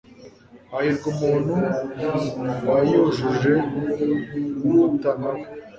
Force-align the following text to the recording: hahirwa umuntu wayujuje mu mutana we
hahirwa 0.71 1.05
umuntu 1.13 1.53
wayujuje 2.71 3.53
mu 4.63 4.71
mutana 4.79 5.27
we 5.35 5.41